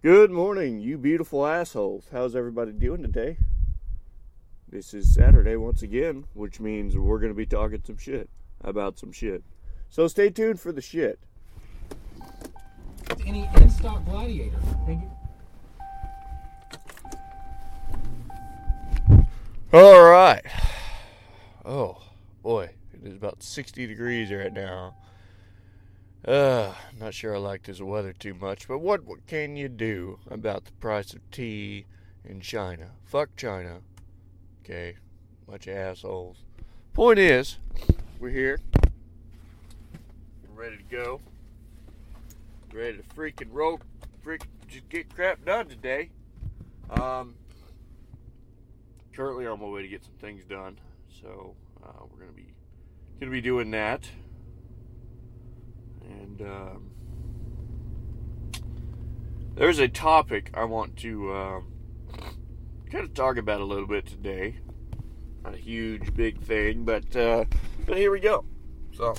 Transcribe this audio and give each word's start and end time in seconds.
Good 0.00 0.30
morning, 0.30 0.78
you 0.78 0.96
beautiful 0.96 1.44
assholes. 1.44 2.04
How's 2.12 2.36
everybody 2.36 2.70
doing 2.70 3.02
today? 3.02 3.36
This 4.68 4.94
is 4.94 5.12
Saturday 5.12 5.56
once 5.56 5.82
again, 5.82 6.24
which 6.34 6.60
means 6.60 6.96
we're 6.96 7.18
going 7.18 7.32
to 7.32 7.36
be 7.36 7.46
talking 7.46 7.82
some 7.84 7.98
shit 7.98 8.30
about 8.60 8.96
some 8.96 9.10
shit. 9.10 9.42
So 9.88 10.06
stay 10.06 10.30
tuned 10.30 10.60
for 10.60 10.70
the 10.70 10.80
shit. 10.80 11.18
Any 13.26 13.50
in 13.56 13.68
stock 13.68 14.04
gladiator. 14.04 14.60
Thank 14.86 15.02
you. 19.10 19.26
All 19.72 20.02
right. 20.04 20.46
Oh, 21.64 22.00
boy. 22.44 22.70
It 22.94 23.04
is 23.04 23.16
about 23.16 23.42
60 23.42 23.88
degrees 23.88 24.30
right 24.30 24.52
now. 24.52 24.94
Uh, 26.28 26.74
not 27.00 27.14
sure 27.14 27.34
I 27.34 27.38
like 27.38 27.62
this 27.62 27.80
weather 27.80 28.12
too 28.12 28.34
much, 28.34 28.68
but 28.68 28.80
what, 28.80 29.02
what 29.06 29.26
can 29.26 29.56
you 29.56 29.66
do 29.66 30.18
about 30.30 30.66
the 30.66 30.72
price 30.72 31.14
of 31.14 31.20
tea 31.30 31.86
in 32.22 32.42
China? 32.42 32.90
Fuck 33.06 33.34
China. 33.34 33.78
Okay, 34.62 34.96
bunch 35.48 35.68
of 35.68 35.74
assholes. 35.74 36.44
Point 36.92 37.18
is, 37.18 37.56
we're 38.20 38.28
here. 38.28 38.60
We're 40.54 40.64
ready 40.64 40.76
to 40.76 40.82
go. 40.82 41.22
Ready 42.74 42.98
to 42.98 43.02
freaking 43.04 43.48
rope, 43.50 43.82
freak, 44.20 44.42
just 44.68 44.86
get 44.90 45.08
crap 45.14 45.42
done 45.46 45.66
today. 45.66 46.10
Um, 46.90 47.36
currently 49.14 49.46
on 49.46 49.60
my 49.60 49.66
way 49.66 49.80
to 49.80 49.88
get 49.88 50.04
some 50.04 50.12
things 50.20 50.44
done, 50.44 50.78
so 51.22 51.54
uh, 51.82 52.04
we're 52.12 52.20
gonna 52.20 52.36
be 52.36 52.52
gonna 53.18 53.32
be 53.32 53.40
doing 53.40 53.70
that. 53.70 54.06
And 56.08 56.42
um, 56.42 56.90
there's 59.54 59.78
a 59.78 59.88
topic 59.88 60.50
I 60.54 60.64
want 60.64 60.96
to 60.98 61.32
uh, 61.32 61.60
kind 62.90 63.04
of 63.04 63.14
talk 63.14 63.36
about 63.36 63.60
a 63.60 63.64
little 63.64 63.86
bit 63.86 64.06
today. 64.06 64.56
Not 65.44 65.54
a 65.54 65.58
huge, 65.58 66.14
big 66.14 66.40
thing, 66.40 66.84
but 66.84 67.14
uh, 67.14 67.44
but 67.86 67.96
here 67.96 68.10
we 68.10 68.20
go. 68.20 68.44
So, 68.92 69.14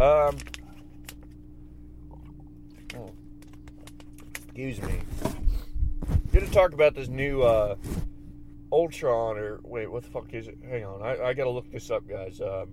um, 0.00 0.36
oh, 2.96 3.10
excuse 4.44 4.80
me. 4.82 5.00
Going 6.32 6.46
to 6.46 6.52
talk 6.52 6.74
about 6.74 6.94
this 6.94 7.08
new 7.08 7.42
uh, 7.42 7.74
Ultron, 8.72 9.36
or 9.36 9.60
wait, 9.64 9.90
what 9.90 10.04
the 10.04 10.10
fuck 10.10 10.32
is 10.32 10.46
it? 10.46 10.58
Hang 10.68 10.84
on, 10.84 11.02
I, 11.02 11.20
I 11.20 11.34
gotta 11.34 11.50
look 11.50 11.70
this 11.72 11.90
up, 11.90 12.08
guys. 12.08 12.40
Um, 12.40 12.68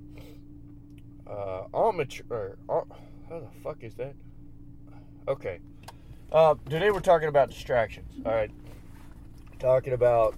uh, 1.29 1.67
or, 1.73 2.57
uh, 2.69 2.81
how 3.29 3.39
the 3.39 3.47
fuck 3.63 3.83
is 3.83 3.95
that? 3.95 4.13
Okay. 5.27 5.59
Uh, 6.31 6.55
today 6.69 6.91
we're 6.91 6.99
talking 6.99 7.27
about 7.27 7.49
distractions. 7.49 8.11
All 8.25 8.33
right. 8.33 8.51
Talking 9.59 9.93
about 9.93 10.35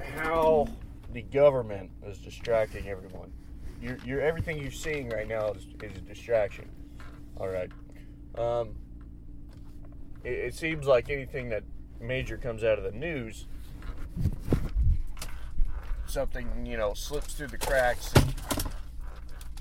how 0.00 0.68
the 1.12 1.22
government 1.22 1.90
is 2.06 2.18
distracting 2.18 2.88
everyone. 2.88 3.32
You're, 3.80 3.98
you're 4.04 4.20
everything 4.20 4.58
you're 4.58 4.70
seeing 4.70 5.08
right 5.10 5.28
now 5.28 5.52
is, 5.52 5.66
is 5.82 5.96
a 5.96 6.00
distraction. 6.00 6.68
All 7.38 7.48
right. 7.48 7.70
Um, 8.36 8.74
it, 10.24 10.32
it 10.32 10.54
seems 10.54 10.86
like 10.86 11.10
anything 11.10 11.48
that 11.50 11.64
major 12.00 12.36
comes 12.36 12.64
out 12.64 12.78
of 12.78 12.84
the 12.84 12.92
news, 12.92 13.46
something 16.06 16.66
you 16.66 16.76
know 16.76 16.94
slips 16.94 17.34
through 17.34 17.48
the 17.48 17.58
cracks. 17.58 18.12
And, 18.14 18.34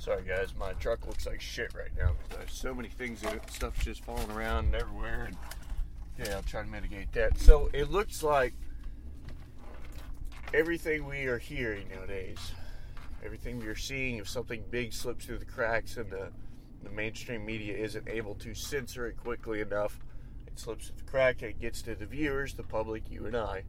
sorry 0.03 0.23
guys, 0.23 0.53
my 0.59 0.73
truck 0.73 1.07
looks 1.07 1.25
like 1.25 1.39
shit 1.39 1.73
right 1.73 1.91
now 1.97 2.11
because 2.11 2.37
there's 2.37 2.51
so 2.51 2.75
many 2.75 2.89
things 2.89 3.23
in. 3.23 3.39
Stuff's 3.49 3.85
just 3.85 4.03
falling 4.03 4.29
around 4.31 4.75
everywhere. 4.75 5.29
And, 5.29 5.37
yeah, 6.19 6.35
I'll 6.35 6.43
try 6.43 6.61
to 6.61 6.67
mitigate 6.67 7.13
that. 7.13 7.37
So 7.37 7.69
it 7.71 7.89
looks 7.89 8.21
like 8.21 8.53
everything 10.53 11.05
we 11.05 11.23
are 11.27 11.37
hearing 11.37 11.87
nowadays, 11.87 12.51
everything 13.23 13.59
we 13.59 13.67
are 13.67 13.77
seeing, 13.77 14.17
if 14.17 14.27
something 14.27 14.61
big 14.69 14.91
slips 14.91 15.23
through 15.23 15.37
the 15.37 15.45
cracks 15.45 15.95
and 15.95 16.11
the, 16.11 16.31
the 16.83 16.89
mainstream 16.89 17.45
media 17.45 17.77
isn't 17.77 18.09
able 18.09 18.35
to 18.35 18.53
censor 18.53 19.07
it 19.07 19.15
quickly 19.15 19.61
enough, 19.61 19.99
it 20.45 20.59
slips 20.59 20.87
through 20.87 20.97
the 20.97 21.09
crack 21.09 21.41
and 21.43 21.51
it 21.51 21.61
gets 21.61 21.81
to 21.81 21.95
the 21.95 22.05
viewers, 22.05 22.55
the 22.55 22.63
public, 22.63 23.09
you 23.09 23.25
and 23.25 23.37
I. 23.37 23.63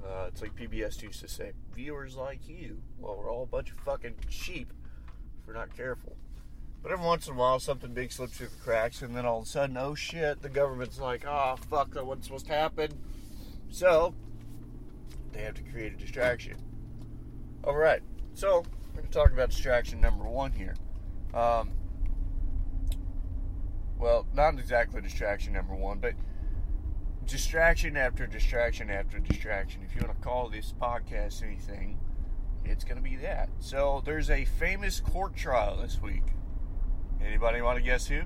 Uh, 0.00 0.26
it's 0.28 0.42
like 0.42 0.54
PBS 0.54 1.02
used 1.02 1.20
to 1.22 1.28
say, 1.28 1.50
viewers 1.74 2.14
like 2.14 2.46
you. 2.46 2.80
Well, 3.00 3.16
we're 3.16 3.32
all 3.32 3.42
a 3.42 3.46
bunch 3.46 3.72
of 3.72 3.78
fucking 3.78 4.14
sheep 4.28 4.72
if 5.44 5.48
we're 5.48 5.58
not 5.58 5.76
careful. 5.76 6.16
But 6.82 6.92
every 6.92 7.04
once 7.04 7.26
in 7.28 7.34
a 7.34 7.36
while, 7.36 7.60
something 7.60 7.92
big 7.92 8.12
slips 8.12 8.36
through 8.36 8.48
the 8.48 8.62
cracks, 8.62 9.02
and 9.02 9.16
then 9.16 9.24
all 9.24 9.38
of 9.38 9.44
a 9.44 9.48
sudden, 9.48 9.76
oh 9.76 9.94
shit, 9.94 10.42
the 10.42 10.48
government's 10.48 10.98
like, 10.98 11.24
oh 11.26 11.56
fuck, 11.70 11.92
that 11.94 12.06
wasn't 12.06 12.24
supposed 12.24 12.46
to 12.46 12.52
happen. 12.52 12.90
So, 13.70 14.14
they 15.32 15.42
have 15.42 15.54
to 15.54 15.62
create 15.62 15.92
a 15.92 15.96
distraction. 15.96 16.56
All 17.64 17.76
right, 17.76 18.02
so 18.34 18.64
we're 18.88 19.00
going 19.00 19.06
to 19.06 19.12
talk 19.12 19.32
about 19.32 19.50
distraction 19.50 20.00
number 20.00 20.24
one 20.24 20.52
here. 20.52 20.74
Um, 21.32 21.70
well, 23.98 24.26
not 24.34 24.58
exactly 24.58 25.00
distraction 25.00 25.54
number 25.54 25.74
one, 25.74 25.98
but 25.98 26.12
distraction 27.26 27.96
after 27.96 28.26
distraction 28.26 28.90
after 28.90 29.18
distraction. 29.18 29.82
If 29.82 29.94
you 29.94 30.06
want 30.06 30.16
to 30.16 30.22
call 30.22 30.50
this 30.50 30.74
podcast 30.78 31.42
anything, 31.42 31.98
it's 32.64 32.84
going 32.84 32.96
to 32.96 33.02
be 33.02 33.16
that. 33.16 33.50
So 33.58 34.02
there's 34.04 34.30
a 34.30 34.44
famous 34.44 35.00
court 35.00 35.36
trial 35.36 35.76
this 35.76 36.00
week. 36.00 36.24
Anybody 37.24 37.62
want 37.62 37.78
to 37.78 37.82
guess 37.82 38.06
who? 38.06 38.22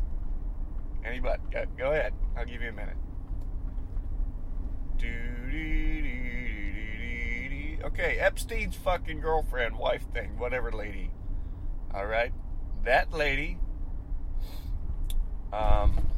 Anybody? 1.05 1.43
Go, 1.51 1.65
go 1.77 1.93
ahead. 1.93 2.13
I'll 2.37 2.45
give 2.45 2.63
you 2.63 2.69
a 2.69 2.73
minute. 2.73 2.97
Okay, 7.85 8.19
Epstein's 8.19 8.77
fucking 8.77 9.21
girlfriend, 9.21 9.77
wife 9.79 10.05
thing, 10.13 10.37
whatever 10.39 10.71
lady. 10.71 11.11
All 11.95 12.07
right, 12.07 12.33
that 12.85 13.13
lady. 13.13 13.59
Um, 15.53 16.09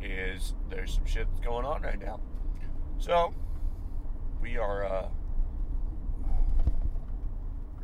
is 0.00 0.54
there's 0.70 0.94
some 0.94 1.04
shit 1.04 1.26
going 1.42 1.64
on 1.66 1.82
right 1.82 2.00
now. 2.00 2.20
So 2.98 3.34
we 4.40 4.56
are 4.56 4.84
uh, 4.84 5.08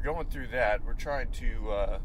going 0.04 0.26
through 0.26 0.48
that. 0.48 0.84
We're 0.84 0.92
trying 0.92 1.30
to 1.32 1.70
uh, 1.70 1.98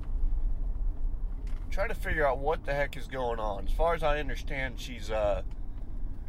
try 1.70 1.88
to 1.88 1.94
figure 1.94 2.26
out 2.26 2.40
what 2.40 2.66
the 2.66 2.74
heck 2.74 2.96
is 2.96 3.08
going 3.08 3.40
on. 3.40 3.66
As 3.66 3.74
far 3.74 3.94
as 3.94 4.02
I 4.02 4.20
understand, 4.20 4.80
she's 4.80 5.12
uh, 5.12 5.44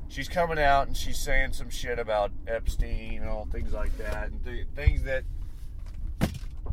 she's 0.08 0.28
coming 0.28 0.58
out 0.58 0.88
and 0.88 0.96
she's 0.96 1.18
saying 1.18 1.52
some 1.52 1.70
shit 1.70 1.98
about 1.98 2.32
Epstein 2.46 3.20
and 3.20 3.28
all 3.28 3.46
things 3.50 3.72
like 3.72 3.96
that, 3.98 4.30
and 4.30 4.44
th- 4.44 4.66
things 4.74 5.04
that 5.04 5.22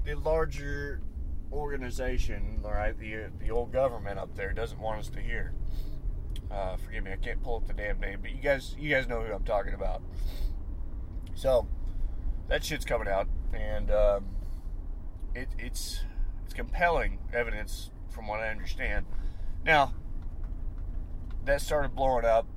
the 0.03 0.15
larger 0.15 1.01
organization, 1.51 2.59
right, 2.63 2.97
the 2.97 3.27
the 3.39 3.51
old 3.51 3.71
government 3.71 4.17
up 4.19 4.35
there 4.35 4.51
doesn't 4.51 4.79
want 4.79 4.99
us 4.99 5.09
to 5.09 5.21
hear. 5.21 5.53
Uh, 6.49 6.77
forgive 6.77 7.03
me, 7.03 7.11
I 7.11 7.17
can't 7.17 7.43
pull 7.43 7.57
up 7.57 7.67
the 7.67 7.73
damn 7.73 7.99
name, 7.99 8.19
but 8.21 8.31
you 8.31 8.41
guys, 8.41 8.75
you 8.79 8.89
guys 8.89 9.07
know 9.07 9.21
who 9.21 9.33
I'm 9.33 9.43
talking 9.43 9.73
about. 9.73 10.01
So 11.35 11.67
that 12.47 12.63
shit's 12.63 12.85
coming 12.85 13.09
out, 13.09 13.27
and 13.53 13.91
um, 13.91 14.25
it, 15.37 15.49
it's 15.59 16.01
it's 16.45 16.53
compelling 16.53 17.19
evidence 17.33 17.91
from 18.09 18.27
what 18.27 18.39
I 18.39 18.49
understand. 18.49 19.05
Now 19.63 19.93
that 21.45 21.61
started 21.61 21.95
blowing 21.95 22.25
up. 22.25 22.47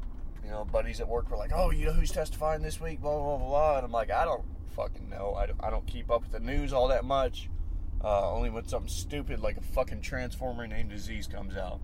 You 0.42 0.50
know, 0.50 0.64
buddies 0.64 1.00
at 1.00 1.08
work 1.08 1.30
were 1.30 1.36
like, 1.36 1.52
"Oh, 1.54 1.70
you 1.70 1.84
know 1.84 1.92
who's 1.92 2.10
testifying 2.10 2.62
this 2.62 2.80
week?" 2.80 3.00
Blah 3.00 3.16
blah 3.18 3.36
blah 3.36 3.46
blah. 3.46 3.76
And 3.76 3.84
I'm 3.84 3.92
like, 3.92 4.10
I 4.10 4.24
don't 4.24 4.44
fucking 4.74 5.08
know. 5.08 5.34
I 5.34 5.46
don't, 5.46 5.60
I 5.62 5.70
don't 5.70 5.86
keep 5.86 6.10
up 6.10 6.22
with 6.22 6.32
the 6.32 6.41
news 6.41 6.72
all 6.72 6.88
that 6.88 7.04
much. 7.04 7.50
Uh, 8.02 8.32
only 8.32 8.48
when 8.48 8.66
something 8.66 8.88
stupid 8.88 9.41
like 9.41 9.58
a 9.58 9.60
fucking 9.60 10.00
transformer 10.00 10.66
named 10.66 10.88
Disease 10.88 11.26
comes 11.26 11.54
out, 11.56 11.80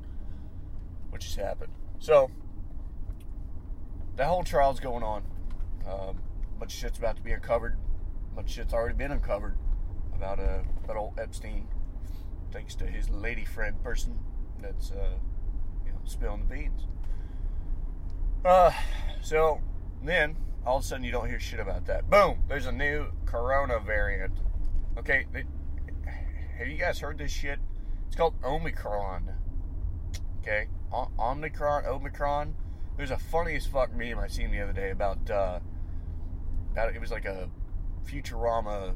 which 1.10 1.26
has 1.26 1.34
happened. 1.34 1.72
So, 1.98 2.30
that 4.16 4.26
whole 4.26 4.42
trial's 4.42 4.80
going 4.80 5.02
on. 5.02 5.22
Um, 5.86 6.18
of 6.60 6.72
shit's 6.72 6.98
about 6.98 7.16
to 7.16 7.22
be 7.22 7.32
uncovered. 7.32 7.76
Of 8.36 8.48
shit's 8.48 8.72
already 8.72 8.96
been 8.96 9.12
uncovered 9.12 9.58
about 10.16 10.40
uh, 10.40 10.60
about 10.84 10.96
old 10.96 11.18
Epstein, 11.18 11.68
thanks 12.50 12.74
to 12.76 12.86
his 12.86 13.08
lady 13.10 13.44
friend 13.44 13.82
person 13.82 14.18
that's 14.60 14.90
uh, 14.90 15.14
you 15.84 15.92
know 15.92 15.98
spilling 16.04 16.40
the 16.40 16.54
beans. 16.54 16.86
Uh, 18.44 18.72
so 19.22 19.60
then 20.02 20.36
all 20.64 20.78
of 20.78 20.82
a 20.82 20.86
sudden 20.86 21.04
you 21.04 21.12
don't 21.12 21.28
hear 21.28 21.40
shit 21.40 21.60
about 21.60 21.86
that. 21.86 22.10
Boom! 22.10 22.38
There's 22.48 22.66
a 22.66 22.72
new 22.72 23.06
Corona 23.26 23.78
variant. 23.78 24.32
Okay, 24.98 25.26
they, 25.32 25.44
have 26.58 26.68
you 26.68 26.78
guys 26.78 26.98
heard 27.00 27.18
this 27.18 27.30
shit? 27.30 27.58
It's 28.06 28.16
called 28.16 28.34
Omicron. 28.42 29.30
Okay, 30.40 30.68
o- 30.92 31.10
Omicron, 31.18 31.84
Omicron. 31.86 32.54
There's 32.96 33.10
a 33.10 33.18
funny 33.18 33.56
as 33.56 33.66
fuck 33.66 33.94
meme 33.94 34.18
I 34.18 34.28
seen 34.28 34.50
the 34.50 34.60
other 34.60 34.72
day 34.72 34.90
about 34.90 35.30
uh, 35.30 35.60
about 36.72 36.94
it 36.94 37.00
was 37.00 37.10
like 37.10 37.26
a 37.26 37.50
Futurama 38.06 38.94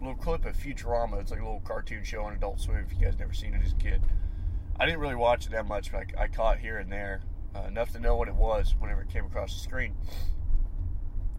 little 0.00 0.16
clip 0.16 0.44
of 0.44 0.56
Futurama. 0.56 1.20
It's 1.20 1.30
like 1.30 1.40
a 1.40 1.44
little 1.44 1.60
cartoon 1.60 2.04
show 2.04 2.22
on 2.22 2.34
Adult 2.34 2.60
Swim. 2.60 2.78
If 2.78 2.92
you 2.92 3.04
guys 3.04 3.18
never 3.18 3.32
seen 3.32 3.54
it 3.54 3.62
as 3.64 3.72
a 3.72 3.76
kid, 3.76 4.02
I 4.78 4.86
didn't 4.86 5.00
really 5.00 5.14
watch 5.14 5.46
it 5.46 5.52
that 5.52 5.66
much, 5.66 5.92
but 5.92 6.04
I, 6.18 6.24
I 6.24 6.28
caught 6.28 6.58
here 6.58 6.78
and 6.78 6.90
there 6.90 7.22
uh, 7.54 7.62
enough 7.62 7.92
to 7.92 8.00
know 8.00 8.16
what 8.16 8.28
it 8.28 8.34
was 8.34 8.74
whenever 8.78 9.02
it 9.02 9.08
came 9.10 9.26
across 9.26 9.54
the 9.54 9.60
screen. 9.60 9.94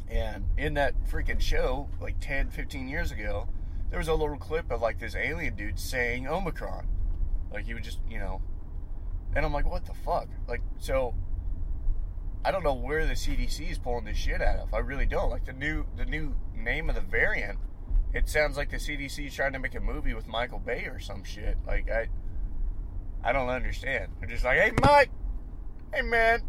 And 0.10 0.46
in 0.58 0.74
that 0.76 0.94
freaking 1.10 1.40
show, 1.40 1.90
like 2.00 2.20
10, 2.20 2.50
15 2.50 2.88
years 2.88 3.12
ago, 3.12 3.48
there 3.90 4.00
was 4.00 4.08
a 4.08 4.14
little 4.14 4.38
clip 4.38 4.72
of 4.72 4.82
like 4.82 5.00
this 5.00 5.16
alien 5.16 5.56
dude 5.56 5.80
saying 5.80 6.28
Omicron. 6.28 6.88
Like 7.52 7.66
he 7.66 7.74
would 7.74 7.84
just, 7.84 8.00
you 8.10 8.20
know. 8.20 8.42
And 9.36 9.46
I'm 9.46 9.54
like, 9.54 9.66
what 9.66 9.86
the 9.86 9.94
fuck? 9.94 10.28
Like, 10.48 10.62
so 10.78 11.16
I 12.44 12.52
don't 12.52 12.64
know 12.64 12.74
where 12.74 13.06
the 13.06 13.14
CDC 13.14 13.72
is 13.72 13.78
pulling 13.78 14.06
this 14.06 14.18
shit 14.18 14.42
out 14.42 14.60
of. 14.60 14.74
I 14.74 14.80
really 14.80 15.06
don't. 15.06 15.30
Like 15.30 15.46
the 15.46 15.54
new 15.54 15.86
the 15.96 16.06
new 16.06 16.36
name 16.56 16.90
of 16.90 16.96
the 16.96 17.02
variant, 17.02 17.58
it 18.14 18.28
sounds 18.28 18.58
like 18.58 18.70
the 18.70 18.78
CDC 18.78 19.28
is 19.28 19.34
trying 19.34 19.54
to 19.54 19.60
make 19.60 19.76
a 19.76 19.80
movie 19.80 20.14
with 20.14 20.28
Michael 20.28 20.60
Bay 20.60 20.86
or 20.86 21.00
some 21.00 21.24
shit. 21.24 21.58
Like 21.66 21.90
I 21.90 22.10
I 23.24 23.32
don't 23.32 23.50
understand. 23.50 24.12
They're 24.20 24.30
just 24.30 24.44
like, 24.44 24.58
hey 24.58 24.72
Mike, 24.82 25.12
hey 25.94 26.02
man, 26.02 26.42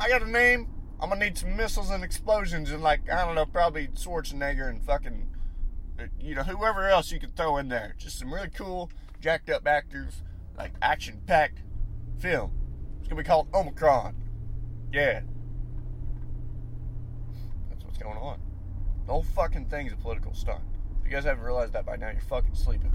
I 0.00 0.08
got 0.08 0.22
a 0.22 0.30
name. 0.30 0.68
I'm 1.00 1.10
gonna 1.10 1.24
need 1.24 1.38
some 1.38 1.56
missiles 1.56 1.90
and 1.90 2.02
explosions 2.02 2.70
and 2.70 2.82
like 2.82 3.10
I 3.10 3.24
don't 3.24 3.34
know, 3.34 3.46
probably 3.46 3.88
Schwarzenegger 3.88 4.68
and 4.68 4.82
fucking 4.82 5.28
uh, 6.00 6.04
you 6.20 6.34
know 6.34 6.42
whoever 6.42 6.88
else 6.88 7.12
you 7.12 7.20
can 7.20 7.30
throw 7.30 7.56
in 7.56 7.68
there. 7.68 7.94
Just 7.98 8.18
some 8.18 8.34
really 8.34 8.50
cool, 8.50 8.90
jacked 9.20 9.48
up 9.50 9.66
actors, 9.66 10.22
like 10.56 10.72
action 10.82 11.20
packed 11.26 11.62
film. 12.18 12.52
It's 12.98 13.08
gonna 13.08 13.22
be 13.22 13.26
called 13.26 13.48
Omicron. 13.54 14.16
Yeah, 14.92 15.20
that's 17.68 17.84
what's 17.84 17.98
going 17.98 18.16
on. 18.16 18.40
The 19.08 19.14
whole 19.14 19.22
fucking 19.22 19.64
thing's 19.64 19.90
a 19.90 19.96
political 19.96 20.34
stunt. 20.34 20.60
If 21.00 21.06
you 21.06 21.10
guys 21.10 21.24
haven't 21.24 21.42
realized 21.42 21.72
that 21.72 21.86
by 21.86 21.96
now, 21.96 22.10
you're 22.10 22.20
fucking 22.20 22.54
sleeping. 22.54 22.92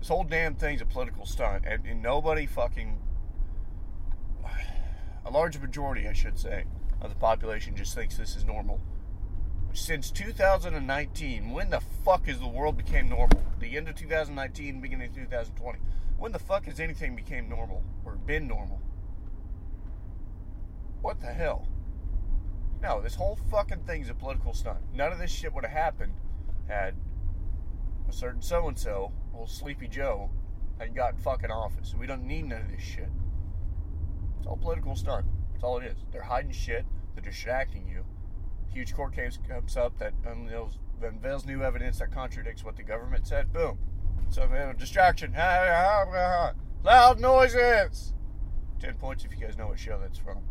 This 0.00 0.08
whole 0.08 0.24
damn 0.24 0.56
thing's 0.56 0.80
a 0.80 0.84
political 0.84 1.24
stunt, 1.24 1.62
and, 1.64 1.86
and 1.86 2.02
nobody 2.02 2.46
fucking 2.46 2.98
a 5.24 5.30
large 5.30 5.56
majority, 5.60 6.08
I 6.08 6.12
should 6.12 6.36
say, 6.36 6.64
of 7.00 7.10
the 7.10 7.16
population 7.16 7.76
just 7.76 7.94
thinks 7.94 8.16
this 8.16 8.34
is 8.34 8.44
normal. 8.44 8.80
Since 9.72 10.10
2019, 10.10 11.52
when 11.52 11.70
the 11.70 11.80
fuck 12.04 12.26
is 12.26 12.40
the 12.40 12.48
world 12.48 12.76
became 12.76 13.08
normal? 13.08 13.40
The 13.60 13.76
end 13.76 13.88
of 13.88 13.94
2019, 13.94 14.80
beginning 14.80 15.10
of 15.10 15.14
2020. 15.14 15.78
When 16.18 16.32
the 16.32 16.40
fuck 16.40 16.64
has 16.64 16.80
anything 16.80 17.14
became 17.14 17.48
normal 17.48 17.84
or 18.04 18.16
been 18.16 18.48
normal? 18.48 18.80
What 21.02 21.20
the 21.20 21.32
hell? 21.32 21.68
No, 22.82 23.00
this 23.00 23.14
whole 23.14 23.38
fucking 23.50 23.80
thing's 23.86 24.08
a 24.10 24.14
political 24.14 24.52
stunt. 24.52 24.78
None 24.94 25.12
of 25.12 25.18
this 25.18 25.30
shit 25.30 25.52
would 25.52 25.64
have 25.64 25.72
happened 25.72 26.12
had 26.68 26.94
a 28.08 28.12
certain 28.12 28.42
so 28.42 28.68
and 28.68 28.78
so, 28.78 29.12
old 29.34 29.50
Sleepy 29.50 29.88
Joe, 29.88 30.30
had 30.78 30.94
gotten 30.94 31.18
fucking 31.18 31.50
office. 31.50 31.94
We 31.98 32.06
don't 32.06 32.24
need 32.26 32.48
none 32.48 32.62
of 32.62 32.70
this 32.70 32.82
shit. 32.82 33.08
It's 34.38 34.46
all 34.46 34.56
political 34.56 34.94
stunt. 34.94 35.26
That's 35.52 35.64
all 35.64 35.78
it 35.78 35.86
is. 35.86 35.96
They're 36.12 36.22
hiding 36.22 36.52
shit. 36.52 36.84
They're 37.14 37.24
distracting 37.24 37.88
you. 37.88 38.04
Huge 38.72 38.94
court 38.94 39.14
case 39.14 39.38
comes 39.48 39.76
up 39.76 39.98
that 39.98 40.12
unveils, 40.26 40.78
unveils 41.02 41.46
new 41.46 41.62
evidence 41.62 41.98
that 42.00 42.12
contradicts 42.12 42.62
what 42.62 42.76
the 42.76 42.82
government 42.82 43.26
said. 43.26 43.52
Boom. 43.52 43.78
So 44.28 44.46
distraction. 44.76 45.32
Loud 45.32 47.20
noises. 47.20 48.12
Ten 48.78 48.94
points 48.96 49.24
if 49.24 49.32
you 49.32 49.38
guys 49.38 49.56
know 49.56 49.68
what 49.68 49.78
show 49.78 49.98
that's 49.98 50.18
from. 50.18 50.42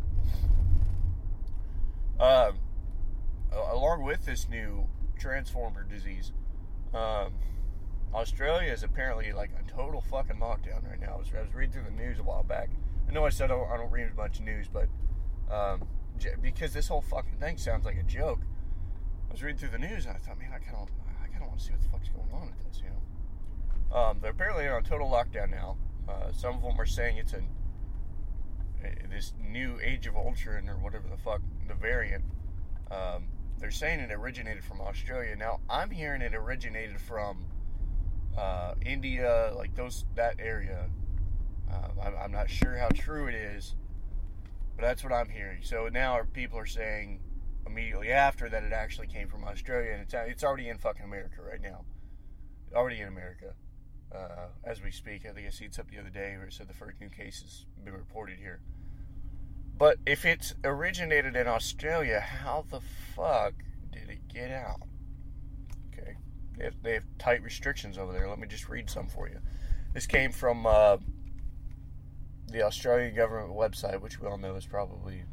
Um, 2.18 2.58
along 3.52 4.02
with 4.02 4.24
this 4.24 4.48
new 4.48 4.88
transformer 5.18 5.82
disease, 5.82 6.32
um, 6.94 7.32
Australia 8.14 8.72
is 8.72 8.82
apparently 8.82 9.32
like 9.32 9.50
a 9.58 9.70
total 9.70 10.00
fucking 10.00 10.36
lockdown 10.36 10.88
right 10.88 11.00
now. 11.00 11.14
I 11.14 11.18
was, 11.18 11.28
I 11.36 11.42
was 11.42 11.54
reading 11.54 11.72
through 11.72 11.84
the 11.84 12.02
news 12.02 12.18
a 12.18 12.22
while 12.22 12.42
back. 12.42 12.70
I 13.08 13.12
know 13.12 13.26
I 13.26 13.30
said 13.30 13.50
I 13.50 13.54
don't, 13.54 13.70
I 13.70 13.76
don't 13.76 13.90
read 13.90 14.10
of 14.16 14.40
news, 14.40 14.66
but 14.68 14.88
um, 15.52 15.82
j- 16.18 16.34
because 16.40 16.72
this 16.72 16.88
whole 16.88 17.02
fucking 17.02 17.38
thing 17.38 17.58
sounds 17.58 17.84
like 17.84 17.96
a 17.96 18.02
joke, 18.02 18.40
I 19.28 19.32
was 19.32 19.42
reading 19.42 19.58
through 19.58 19.70
the 19.70 19.78
news 19.78 20.06
and 20.06 20.16
I 20.16 20.18
thought, 20.18 20.38
man, 20.38 20.50
I 20.54 20.58
kind 20.58 20.76
of, 20.76 20.88
I 21.22 21.28
kind 21.28 21.42
of 21.42 21.48
want 21.48 21.60
to 21.60 21.64
see 21.66 21.72
what 21.72 21.82
the 21.82 21.88
fuck's 21.88 22.08
going 22.08 22.30
on 22.32 22.48
with 22.48 22.64
this, 22.66 22.82
you 22.82 22.90
know. 22.90 23.96
Um, 23.96 24.18
they're 24.20 24.30
apparently 24.32 24.66
on 24.68 24.82
total 24.82 25.08
lockdown 25.10 25.50
now. 25.50 25.76
Uh, 26.08 26.32
some 26.32 26.56
of 26.56 26.62
them 26.62 26.80
are 26.80 26.86
saying 26.86 27.18
it's 27.18 27.32
a 27.32 27.42
this 29.10 29.32
new 29.40 29.78
Age 29.82 30.06
of 30.06 30.16
Ultron 30.16 30.68
or 30.68 30.76
whatever 30.76 31.08
the 31.08 31.16
fuck 31.16 31.40
the 31.68 31.74
variant. 31.74 32.24
Um, 32.90 33.28
they're 33.58 33.70
saying 33.70 34.00
it 34.00 34.12
originated 34.12 34.64
from 34.64 34.80
Australia. 34.80 35.34
Now 35.36 35.60
I'm 35.68 35.90
hearing 35.90 36.22
it 36.22 36.34
originated 36.34 37.00
from 37.00 37.46
uh, 38.36 38.74
India, 38.84 39.52
like 39.56 39.74
those 39.74 40.04
that 40.14 40.36
area. 40.38 40.88
Uh, 41.70 41.88
I'm, 42.02 42.14
I'm, 42.16 42.32
not 42.32 42.48
sure 42.48 42.76
how 42.76 42.88
true 42.88 43.26
it 43.26 43.34
is, 43.34 43.74
but 44.76 44.82
that's 44.82 45.02
what 45.02 45.12
I'm 45.12 45.28
hearing. 45.28 45.62
So 45.62 45.88
now 45.88 46.20
people 46.32 46.58
are 46.58 46.66
saying 46.66 47.20
immediately 47.66 48.12
after 48.12 48.48
that 48.48 48.62
it 48.62 48.72
actually 48.72 49.08
came 49.08 49.28
from 49.28 49.44
Australia, 49.44 49.92
and 49.92 50.02
it's 50.02 50.14
it's 50.14 50.44
already 50.44 50.68
in 50.68 50.78
fucking 50.78 51.04
America 51.04 51.42
right 51.42 51.60
now. 51.60 51.84
Already 52.74 53.00
in 53.00 53.08
America 53.08 53.54
uh, 54.14 54.48
as 54.64 54.82
we 54.82 54.90
speak. 54.90 55.26
I 55.26 55.32
think 55.32 55.46
I 55.46 55.50
seen 55.50 55.72
something 55.72 55.94
the 55.94 56.00
other 56.00 56.10
day 56.10 56.36
where 56.36 56.46
it 56.46 56.52
said 56.52 56.68
the 56.68 56.74
first 56.74 57.00
new 57.00 57.08
case 57.08 57.42
has 57.42 57.66
been 57.84 57.94
reported 57.94 58.38
here. 58.38 58.60
But 59.78 59.98
if 60.06 60.24
it's 60.24 60.54
originated 60.64 61.36
in 61.36 61.46
Australia, 61.46 62.20
how 62.20 62.64
the 62.70 62.80
fuck 63.14 63.52
did 63.92 64.08
it 64.08 64.26
get 64.28 64.50
out? 64.50 64.80
Okay, 65.92 66.16
they 66.56 66.64
have, 66.64 66.74
they 66.82 66.94
have 66.94 67.04
tight 67.18 67.42
restrictions 67.42 67.98
over 67.98 68.12
there. 68.12 68.28
Let 68.28 68.38
me 68.38 68.46
just 68.46 68.68
read 68.68 68.88
some 68.88 69.08
for 69.08 69.28
you. 69.28 69.38
This 69.92 70.06
came 70.06 70.32
from 70.32 70.66
uh, 70.66 70.96
the 72.50 72.62
Australian 72.62 73.14
government 73.14 73.54
website, 73.54 74.00
which 74.00 74.20
we 74.20 74.26
all 74.26 74.38
know 74.38 74.54
is 74.54 74.66
probably 74.66 75.24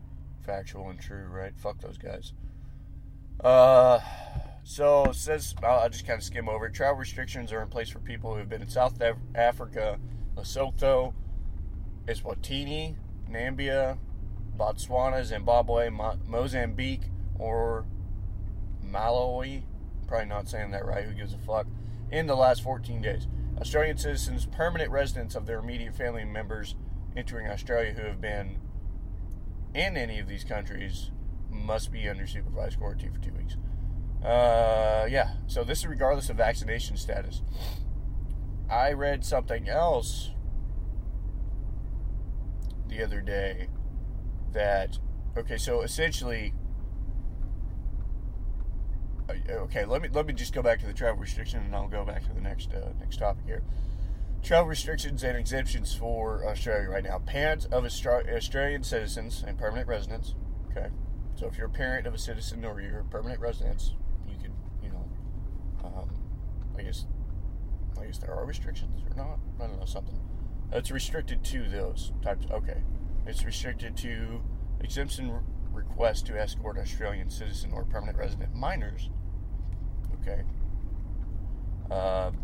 factual 0.46 0.90
and 0.90 1.00
true, 1.00 1.28
right? 1.28 1.54
Fuck 1.58 1.80
those 1.80 1.98
guys. 1.98 2.34
Uh, 3.42 4.00
so 4.64 5.06
it 5.06 5.16
says 5.16 5.56
I'll 5.64 5.90
just 5.90 6.06
kind 6.06 6.18
of 6.18 6.24
skim 6.24 6.50
over. 6.50 6.70
Travel 6.70 6.98
restrictions 6.98 7.52
are 7.54 7.62
in 7.62 7.70
place 7.70 7.90
for 7.90 8.00
people 8.00 8.34
who 8.34 8.40
have 8.40 8.50
been 8.50 8.62
in 8.62 8.70
South 8.70 9.02
Africa, 9.36 10.00
Lesotho, 10.36 11.14
Eswatini, 12.08 12.96
Namibia, 13.30 13.98
Botswana, 14.58 15.24
Zimbabwe, 15.24 15.90
Mo- 15.90 16.20
Mozambique, 16.28 17.10
or 17.40 17.86
Malawi. 18.86 19.64
Probably 20.08 20.28
not 20.28 20.48
saying 20.48 20.72
that 20.72 20.86
right. 20.86 21.06
Who 21.06 21.14
gives 21.14 21.34
a 21.34 21.38
fuck? 21.38 21.68
In 22.12 22.28
the 22.28 22.36
last 22.36 22.62
14 22.62 23.02
days, 23.02 23.28
Australian 23.60 23.98
citizens, 23.98 24.46
permanent 24.46 24.92
residents 24.92 25.36
of 25.36 25.46
their 25.46 25.60
immediate 25.60 25.96
family 25.96 26.26
members 26.26 26.76
entering 27.16 27.48
Australia 27.48 27.94
who 27.94 28.04
have 28.04 28.22
been 28.22 28.60
in 29.74 29.98
any 29.98 30.20
of 30.20 30.28
these 30.28 30.44
countries 30.44 31.12
must 31.50 31.92
be 31.92 32.08
under 32.08 32.28
supervised 32.28 32.78
quarantine 32.78 33.12
for 33.12 33.20
two 33.20 33.34
weeks. 33.34 33.56
Uh, 34.24 35.08
yeah, 35.10 35.36
so 35.48 35.64
this 35.64 35.80
is 35.80 35.88
regardless 35.88 36.30
of 36.30 36.38
vaccination 36.38 36.98
status. 36.98 37.42
I 38.70 38.94
read 38.94 39.26
something 39.26 39.68
else 39.68 40.32
the 42.88 43.04
other 43.04 43.22
day 43.22 43.68
that, 44.54 44.98
okay, 45.38 45.58
so 45.58 45.82
essentially, 45.82 46.54
uh, 49.30 49.54
okay, 49.54 49.86
let 49.86 50.02
me 50.02 50.10
let 50.12 50.26
me 50.26 50.34
just 50.34 50.54
go 50.54 50.62
back 50.62 50.80
to 50.80 50.86
the 50.86 50.94
travel 50.94 51.20
restriction, 51.20 51.62
and 51.64 51.76
I'll 51.76 51.88
go 51.88 52.06
back 52.06 52.26
to 52.28 52.34
the 52.34 52.42
next 52.42 52.74
uh, 52.74 52.90
next 53.00 53.18
topic 53.18 53.46
here. 53.46 53.64
Travel 54.42 54.68
restrictions 54.68 55.24
and 55.24 55.38
exemptions 55.38 55.96
for 55.96 56.46
Australia 56.46 56.90
right 56.90 57.04
now. 57.04 57.20
Parents 57.20 57.66
of 57.66 57.86
Australian 57.86 58.84
citizens 58.84 59.44
and 59.48 59.58
permanent 59.58 59.88
residents. 59.88 60.36
Okay, 60.70 60.90
so 61.36 61.48
if 61.48 61.58
you're 61.58 61.68
a 61.68 61.70
parent 61.70 62.06
of 62.06 62.14
a 62.14 62.18
citizen 62.18 62.66
or 62.66 62.82
you're 62.82 63.00
a 63.00 63.06
permanent 63.06 63.40
resident, 63.40 63.94
you 64.28 64.36
can, 64.36 64.54
you 64.82 64.90
know, 64.90 65.06
um, 65.86 66.10
I 66.78 66.82
guess, 66.82 67.06
I 68.00 68.06
guess 68.06 68.18
there 68.18 68.34
are 68.34 68.46
restrictions 68.46 69.02
or 69.10 69.16
not. 69.16 69.40
I 69.62 69.68
don't 69.68 69.80
know 69.80 69.86
something. 69.86 70.20
It's 70.74 70.92
restricted 70.92 71.44
to 71.46 71.70
those 71.70 72.12
types. 72.22 72.46
Okay, 72.52 72.82
it's 73.26 73.44
restricted 73.46 73.96
to 73.98 74.42
exemption 74.82 75.40
requests 75.72 76.22
to 76.24 76.40
escort 76.40 76.78
Australian 76.78 77.30
citizen 77.30 77.72
or 77.74 77.84
permanent 77.86 78.18
resident 78.18 78.54
minors. 78.54 79.10
Okay. 80.22 80.44
Um, 81.92 82.38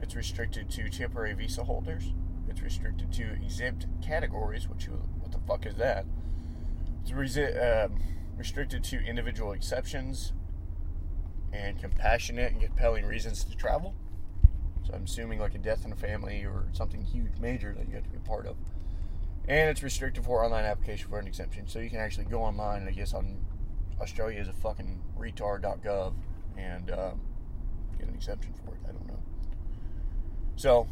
it's 0.00 0.16
restricted 0.16 0.70
to 0.70 0.88
temporary 0.88 1.34
visa 1.34 1.64
holders. 1.64 2.12
It's 2.48 2.60
restricted 2.60 3.12
to 3.12 3.32
exempt 3.32 3.86
categories, 4.02 4.68
which 4.68 4.88
what 4.88 5.32
the 5.32 5.38
fuck 5.46 5.66
is 5.66 5.76
that? 5.76 6.04
It's 7.02 7.12
resi- 7.12 7.56
uh, 7.56 7.88
restricted 8.36 8.84
to 8.84 8.98
individual 8.98 9.52
exceptions 9.52 10.32
and 11.52 11.78
compassionate 11.78 12.52
and 12.52 12.62
compelling 12.62 13.06
reasons 13.06 13.44
to 13.44 13.56
travel. 13.56 13.94
So 14.84 14.94
I'm 14.94 15.04
assuming 15.04 15.38
like 15.38 15.54
a 15.54 15.58
death 15.58 15.84
in 15.84 15.92
a 15.92 15.96
family 15.96 16.44
or 16.44 16.66
something 16.72 17.02
huge, 17.02 17.38
major 17.38 17.74
that 17.74 17.88
you 17.88 17.94
have 17.94 18.04
to 18.04 18.10
be 18.10 18.16
a 18.16 18.20
part 18.20 18.46
of. 18.46 18.56
And 19.48 19.70
it's 19.70 19.82
restricted 19.82 20.24
for 20.24 20.44
online 20.44 20.64
application 20.64 21.08
for 21.08 21.18
an 21.18 21.26
exemption. 21.26 21.66
So 21.66 21.80
you 21.80 21.90
can 21.90 21.98
actually 21.98 22.26
go 22.26 22.42
online, 22.42 22.86
I 22.86 22.92
guess, 22.92 23.12
on 23.12 23.44
Australia 24.00 24.40
is 24.40 24.48
a 24.48 24.52
fucking 24.52 25.02
retard.gov 25.18 26.14
and 26.56 26.90
um, 26.90 27.20
get 27.98 28.08
an 28.08 28.14
exemption 28.14 28.52
for 28.64 28.74
it. 28.74 28.80
I 28.88 28.92
don't 28.92 29.06
know. 29.06 29.18
So 30.56 30.86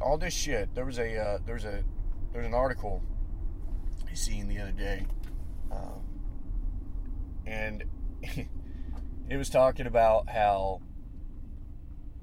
all 0.00 0.18
this 0.18 0.34
shit. 0.34 0.74
There 0.74 0.84
was 0.84 0.98
a 0.98 1.16
uh, 1.16 1.38
there 1.44 1.54
was 1.54 1.64
a 1.64 1.82
there's 2.32 2.46
an 2.46 2.54
article 2.54 3.02
I 4.08 4.14
seen 4.14 4.48
the 4.48 4.58
other 4.60 4.72
day, 4.72 5.06
um, 5.70 6.02
and 7.46 7.84
it 9.28 9.36
was 9.36 9.50
talking 9.50 9.86
about 9.86 10.28
how 10.28 10.80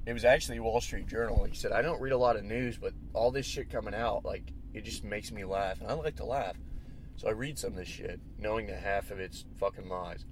it 0.06 0.14
was 0.14 0.26
actually 0.26 0.60
Wall 0.60 0.82
Street 0.82 1.08
Journal. 1.08 1.44
He 1.46 1.56
said, 1.56 1.72
"I 1.72 1.82
don't 1.82 2.02
read 2.02 2.14
a 2.14 2.18
lot 2.18 2.36
of 2.36 2.44
news, 2.44 2.78
but 2.78 2.94
all 3.14 3.32
this 3.32 3.46
shit 3.46 3.70
coming 3.70 3.94
out, 3.94 4.26
like 4.26 4.52
it 4.76 4.84
just 4.84 5.04
makes 5.04 5.32
me 5.32 5.44
laugh, 5.44 5.82
and 5.82 5.90
I 5.90 5.94
like 5.94 6.18
to 6.18 6.26
laugh." 6.26 6.56
So 7.18 7.28
I 7.28 7.32
read 7.32 7.58
some 7.58 7.72
of 7.72 7.78
this 7.78 7.88
shit, 7.88 8.20
knowing 8.38 8.68
that 8.68 8.82
half 8.82 9.10
of 9.10 9.20
it's 9.20 9.46
fucking 9.58 9.88
lies. 9.88 10.26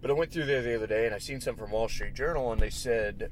But 0.00 0.10
I 0.10 0.14
went 0.14 0.32
through 0.32 0.46
there 0.46 0.62
the 0.62 0.74
other 0.74 0.86
day 0.86 1.06
and 1.06 1.14
I 1.14 1.18
seen 1.18 1.40
some 1.40 1.56
from 1.56 1.70
Wall 1.70 1.88
Street 1.88 2.14
Journal, 2.14 2.50
and 2.52 2.60
they 2.60 2.70
said 2.70 3.30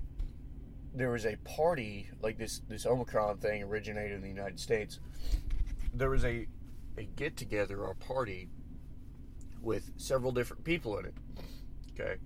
there 0.94 1.10
was 1.10 1.26
a 1.26 1.36
party 1.44 2.08
like 2.22 2.38
this 2.38 2.60
this 2.68 2.86
Omicron 2.86 3.38
thing 3.38 3.62
originated 3.62 4.16
in 4.16 4.22
the 4.22 4.28
United 4.28 4.60
States. 4.60 5.00
There 5.92 6.10
was 6.10 6.24
a 6.24 6.46
a 6.96 7.04
get 7.04 7.36
together 7.36 7.80
or 7.80 7.94
party 7.94 8.48
with 9.60 9.90
several 9.96 10.32
different 10.32 10.64
people 10.64 10.98
in 10.98 11.06
it. 11.06 11.14
Okay. 11.92 12.16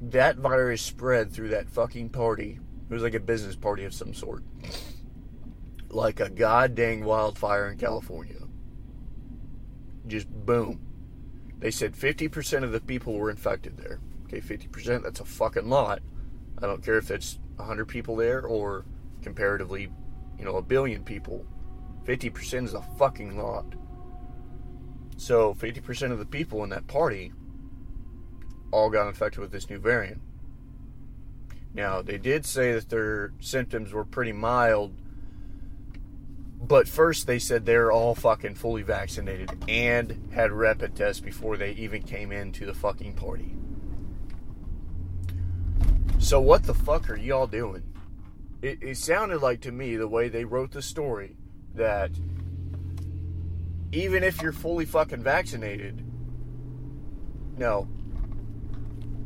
That 0.00 0.36
virus 0.36 0.82
spread 0.82 1.32
through 1.32 1.48
that 1.48 1.68
fucking 1.68 2.10
party. 2.10 2.58
It 2.88 2.92
was 2.92 3.02
like 3.02 3.14
a 3.14 3.20
business 3.20 3.56
party 3.56 3.84
of 3.84 3.94
some 3.94 4.14
sort. 4.14 4.42
Like 5.90 6.20
a 6.20 6.28
goddamn 6.28 7.02
wildfire 7.02 7.70
in 7.70 7.78
California. 7.78 8.36
Just 10.06 10.28
boom. 10.28 10.80
They 11.58 11.70
said 11.70 11.94
50% 11.94 12.62
of 12.62 12.72
the 12.72 12.80
people 12.80 13.14
were 13.14 13.30
infected 13.30 13.76
there. 13.76 14.00
Okay, 14.24 14.40
50%, 14.40 15.02
that's 15.02 15.20
a 15.20 15.24
fucking 15.24 15.68
lot. 15.68 16.00
I 16.62 16.66
don't 16.66 16.82
care 16.82 16.98
if 16.98 17.10
it's 17.10 17.38
100 17.56 17.86
people 17.86 18.16
there 18.16 18.42
or 18.42 18.84
comparatively, 19.22 19.90
you 20.38 20.44
know, 20.44 20.56
a 20.56 20.62
billion 20.62 21.02
people. 21.02 21.44
50% 22.04 22.64
is 22.64 22.74
a 22.74 22.82
fucking 22.98 23.38
lot. 23.38 23.74
So, 25.16 25.54
50% 25.54 26.12
of 26.12 26.18
the 26.18 26.26
people 26.26 26.62
in 26.62 26.70
that 26.70 26.86
party 26.86 27.32
all 28.70 28.90
got 28.90 29.08
infected 29.08 29.40
with 29.40 29.50
this 29.50 29.68
new 29.68 29.78
variant. 29.78 30.20
Now, 31.74 32.02
they 32.02 32.18
did 32.18 32.46
say 32.46 32.72
that 32.72 32.88
their 32.88 33.32
symptoms 33.40 33.92
were 33.92 34.04
pretty 34.04 34.32
mild, 34.32 34.94
but 36.60 36.88
first 36.88 37.26
they 37.26 37.38
said 37.38 37.64
they're 37.64 37.92
all 37.92 38.14
fucking 38.14 38.54
fully 38.54 38.82
vaccinated 38.82 39.50
and 39.68 40.28
had 40.32 40.52
rapid 40.52 40.96
tests 40.96 41.20
before 41.20 41.56
they 41.56 41.72
even 41.72 42.02
came 42.02 42.32
into 42.32 42.66
the 42.66 42.74
fucking 42.74 43.14
party. 43.14 43.54
So, 46.18 46.40
what 46.40 46.64
the 46.64 46.74
fuck 46.74 47.08
are 47.10 47.16
y'all 47.16 47.46
doing? 47.46 47.84
It, 48.60 48.82
it 48.82 48.96
sounded 48.96 49.40
like 49.40 49.60
to 49.62 49.72
me, 49.72 49.96
the 49.96 50.08
way 50.08 50.28
they 50.28 50.44
wrote 50.44 50.72
the 50.72 50.82
story, 50.82 51.36
that 51.74 52.10
even 53.92 54.24
if 54.24 54.42
you're 54.42 54.52
fully 54.52 54.84
fucking 54.84 55.22
vaccinated, 55.22 56.04
no, 57.56 57.88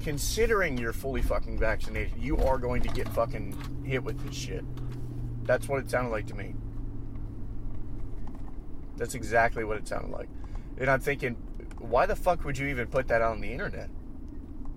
considering 0.00 0.76
you're 0.76 0.92
fully 0.92 1.22
fucking 1.22 1.58
vaccinated, 1.58 2.12
you 2.18 2.36
are 2.38 2.58
going 2.58 2.82
to 2.82 2.88
get 2.90 3.08
fucking 3.08 3.82
hit 3.84 4.04
with 4.04 4.22
this 4.24 4.36
shit. 4.36 4.64
That's 5.44 5.68
what 5.68 5.80
it 5.80 5.90
sounded 5.90 6.10
like 6.10 6.26
to 6.26 6.34
me. 6.34 6.54
That's 9.02 9.16
exactly 9.16 9.64
what 9.64 9.78
it 9.78 9.88
sounded 9.88 10.12
like. 10.12 10.28
And 10.78 10.88
I'm 10.88 11.00
thinking, 11.00 11.34
why 11.80 12.06
the 12.06 12.14
fuck 12.14 12.44
would 12.44 12.56
you 12.56 12.68
even 12.68 12.86
put 12.86 13.08
that 13.08 13.20
on 13.20 13.40
the 13.40 13.50
internet? 13.50 13.90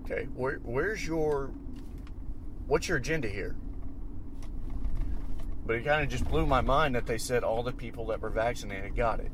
Okay, 0.04 0.24
where, 0.34 0.56
where's 0.64 1.06
your, 1.06 1.52
what's 2.66 2.88
your 2.88 2.98
agenda 2.98 3.28
here? 3.28 3.54
But 5.64 5.76
it 5.76 5.84
kind 5.84 6.02
of 6.02 6.08
just 6.08 6.24
blew 6.24 6.44
my 6.44 6.60
mind 6.60 6.96
that 6.96 7.06
they 7.06 7.18
said 7.18 7.44
all 7.44 7.62
the 7.62 7.70
people 7.70 8.06
that 8.06 8.20
were 8.20 8.30
vaccinated 8.30 8.96
got 8.96 9.20
it. 9.20 9.30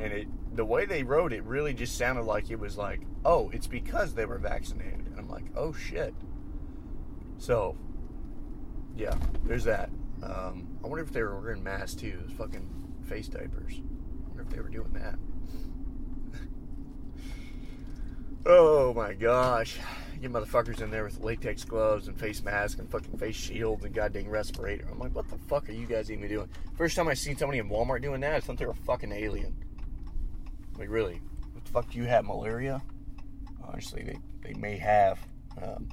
And 0.00 0.12
it, 0.12 0.56
the 0.56 0.64
way 0.64 0.84
they 0.84 1.04
wrote 1.04 1.32
it 1.32 1.44
really 1.44 1.72
just 1.72 1.96
sounded 1.96 2.22
like 2.22 2.50
it 2.50 2.58
was 2.58 2.76
like, 2.76 3.02
oh, 3.24 3.50
it's 3.50 3.68
because 3.68 4.14
they 4.14 4.24
were 4.24 4.38
vaccinated. 4.38 5.06
And 5.06 5.20
I'm 5.20 5.28
like, 5.28 5.44
oh 5.54 5.72
shit. 5.72 6.14
So, 7.38 7.76
yeah, 8.96 9.14
there's 9.44 9.62
that. 9.64 9.88
Um, 10.20 10.66
I 10.82 10.88
wonder 10.88 11.04
if 11.04 11.12
they 11.12 11.22
were 11.22 11.40
wearing 11.40 11.62
masks 11.62 11.94
too. 11.94 12.18
Those 12.26 12.36
fucking 12.36 12.85
face 13.06 13.28
diapers. 13.28 13.74
I 13.74 14.28
wonder 14.28 14.42
if 14.42 14.50
they 14.50 14.60
were 14.60 14.68
doing 14.68 14.92
that. 14.94 15.18
oh 18.46 18.92
my 18.94 19.14
gosh. 19.14 19.78
You 20.20 20.30
motherfuckers 20.30 20.80
in 20.80 20.90
there 20.90 21.04
with 21.04 21.20
latex 21.20 21.64
gloves 21.64 22.08
and 22.08 22.18
face 22.18 22.42
masks 22.42 22.80
and 22.80 22.90
fucking 22.90 23.18
face 23.18 23.36
shields 23.36 23.84
and 23.84 23.94
goddamn 23.94 24.28
respirator. 24.28 24.88
I'm 24.90 24.98
like, 24.98 25.14
what 25.14 25.28
the 25.28 25.36
fuck 25.46 25.68
are 25.68 25.72
you 25.72 25.86
guys 25.86 26.10
even 26.10 26.28
doing? 26.28 26.48
First 26.76 26.96
time 26.96 27.06
I 27.08 27.14
seen 27.14 27.36
somebody 27.36 27.58
in 27.58 27.68
Walmart 27.68 28.02
doing 28.02 28.20
that, 28.22 28.34
I 28.34 28.40
thought 28.40 28.56
they 28.56 28.64
were 28.64 28.72
a 28.72 28.84
fucking 28.86 29.12
alien. 29.12 29.54
Like, 30.78 30.88
really? 30.88 31.20
What 31.52 31.64
the 31.64 31.70
fuck 31.70 31.90
do 31.90 31.98
you 31.98 32.04
have, 32.04 32.24
malaria? 32.24 32.82
Honestly, 33.62 34.02
they, 34.02 34.18
they 34.42 34.54
may 34.58 34.78
have. 34.78 35.18
Um, 35.62 35.88